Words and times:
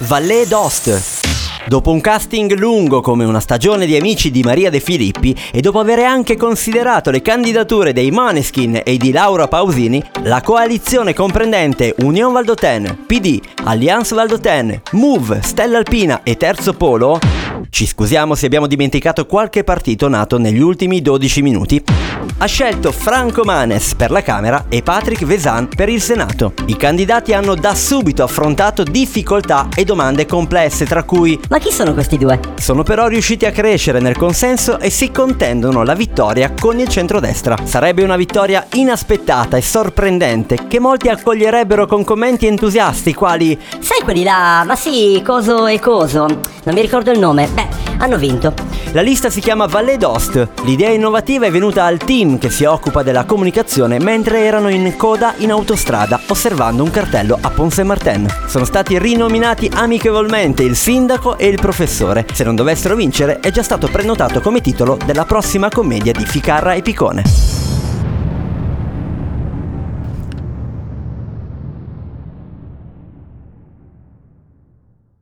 Vallée 0.00 0.46
d'Ost. 0.46 1.26
Dopo 1.66 1.90
un 1.90 2.00
casting 2.00 2.54
lungo 2.54 3.00
come 3.00 3.24
una 3.24 3.40
stagione 3.40 3.84
di 3.84 3.96
amici 3.96 4.30
di 4.30 4.42
Maria 4.42 4.70
De 4.70 4.78
Filippi 4.78 5.36
e 5.52 5.60
dopo 5.60 5.80
aver 5.80 5.98
anche 5.98 6.36
considerato 6.36 7.10
le 7.10 7.20
candidature 7.20 7.92
dei 7.92 8.10
Maneskin 8.10 8.80
e 8.84 8.96
di 8.96 9.10
Laura 9.10 9.48
Pausini, 9.48 10.02
la 10.22 10.40
coalizione 10.40 11.14
comprendente 11.14 11.94
Union 11.98 12.32
Valdoten, 12.32 13.04
PD, 13.06 13.40
Alliance 13.64 14.14
Valdoten, 14.14 14.80
Move, 14.92 15.40
Stella 15.42 15.78
Alpina 15.78 16.20
e 16.22 16.36
Terzo 16.36 16.74
Polo 16.74 17.18
ci 17.70 17.86
scusiamo 17.86 18.34
se 18.34 18.46
abbiamo 18.46 18.66
dimenticato 18.66 19.26
qualche 19.26 19.64
partito 19.64 20.08
nato 20.08 20.38
negli 20.38 20.60
ultimi 20.60 21.00
12 21.02 21.42
minuti. 21.42 21.84
Ha 22.40 22.46
scelto 22.46 22.92
Franco 22.92 23.42
Manes 23.44 23.94
per 23.94 24.10
la 24.10 24.22
Camera 24.22 24.66
e 24.68 24.82
Patrick 24.82 25.24
Vesan 25.24 25.68
per 25.68 25.88
il 25.88 26.00
Senato. 26.00 26.52
I 26.66 26.76
candidati 26.76 27.32
hanno 27.32 27.54
da 27.54 27.74
subito 27.74 28.22
affrontato 28.22 28.84
difficoltà 28.84 29.68
e 29.74 29.84
domande 29.84 30.24
complesse, 30.26 30.84
tra 30.84 31.02
cui 31.02 31.38
Ma 31.48 31.58
chi 31.58 31.72
sono 31.72 31.94
questi 31.94 32.16
due? 32.16 32.38
Sono 32.56 32.82
però 32.82 33.08
riusciti 33.08 33.44
a 33.44 33.50
crescere 33.50 34.00
nel 34.00 34.16
consenso 34.16 34.78
e 34.78 34.90
si 34.90 35.10
contendono 35.10 35.82
la 35.82 35.94
vittoria 35.94 36.52
con 36.58 36.78
il 36.78 36.88
centrodestra. 36.88 37.56
Sarebbe 37.64 38.02
una 38.02 38.16
vittoria 38.16 38.66
inaspettata 38.74 39.56
e 39.56 39.62
sorprendente 39.62 40.66
che 40.68 40.78
molti 40.78 41.08
accoglierebbero 41.08 41.86
con 41.86 42.04
commenti 42.04 42.46
entusiasti 42.46 43.14
quali 43.14 43.58
Sai 43.80 43.97
quelli 44.08 44.24
là? 44.24 44.64
Ma 44.64 44.74
sì, 44.74 45.22
coso 45.22 45.66
e 45.66 45.78
coso. 45.78 46.24
Non 46.24 46.74
mi 46.74 46.80
ricordo 46.80 47.10
il 47.10 47.18
nome. 47.18 47.46
Beh, 47.46 47.68
hanno 47.98 48.16
vinto. 48.16 48.54
La 48.92 49.02
lista 49.02 49.28
si 49.28 49.42
chiama 49.42 49.66
Vallée 49.66 49.98
d'Ost. 49.98 50.48
L'idea 50.64 50.88
innovativa 50.88 51.44
è 51.44 51.50
venuta 51.50 51.84
al 51.84 51.98
team 51.98 52.38
che 52.38 52.48
si 52.48 52.64
occupa 52.64 53.02
della 53.02 53.26
comunicazione 53.26 53.98
mentre 53.98 54.46
erano 54.46 54.70
in 54.70 54.96
coda 54.96 55.34
in 55.36 55.50
autostrada 55.50 56.18
osservando 56.28 56.82
un 56.82 56.90
cartello 56.90 57.36
a 57.38 57.50
Ponce 57.50 57.82
Martin. 57.82 58.26
Sono 58.46 58.64
stati 58.64 58.98
rinominati 58.98 59.70
amichevolmente 59.74 60.62
il 60.62 60.74
sindaco 60.74 61.36
e 61.36 61.48
il 61.48 61.60
professore. 61.60 62.24
Se 62.32 62.44
non 62.44 62.54
dovessero 62.54 62.94
vincere 62.94 63.40
è 63.40 63.50
già 63.50 63.62
stato 63.62 63.88
prenotato 63.88 64.40
come 64.40 64.62
titolo 64.62 64.96
della 65.04 65.26
prossima 65.26 65.68
commedia 65.68 66.12
di 66.12 66.24
Ficarra 66.24 66.72
e 66.72 66.80
Picone. 66.80 67.57